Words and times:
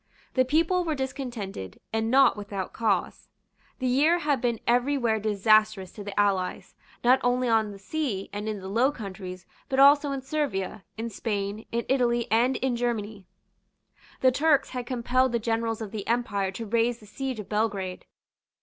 The 0.33 0.45
people 0.45 0.83
were 0.83 0.95
discontented, 0.95 1.79
and 1.93 2.09
not 2.09 2.35
without 2.35 2.73
cause. 2.73 3.29
The 3.77 3.85
year 3.85 4.17
had 4.17 4.41
been 4.41 4.59
every 4.65 4.97
where 4.97 5.19
disastrous 5.19 5.91
to 5.91 6.03
the 6.03 6.19
allies, 6.19 6.73
not 7.03 7.19
only 7.23 7.47
on 7.47 7.69
the 7.69 7.77
sea 7.77 8.27
and 8.33 8.49
in 8.49 8.61
the 8.61 8.67
Low 8.67 8.91
Countries, 8.91 9.45
but 9.69 9.77
also 9.79 10.11
in 10.11 10.23
Servia, 10.23 10.83
in 10.97 11.11
Spain, 11.11 11.67
in 11.71 11.85
Italy, 11.87 12.25
and 12.31 12.55
in 12.57 12.75
Germany. 12.75 13.27
The 14.21 14.31
Turks 14.31 14.71
had 14.71 14.87
compelled 14.87 15.33
the 15.33 15.37
generals 15.37 15.81
of 15.83 15.91
the 15.91 16.07
Empire 16.07 16.49
to 16.49 16.65
raise 16.65 16.97
the 16.97 17.05
siege 17.05 17.39
of 17.39 17.47
Belgrade. 17.47 18.07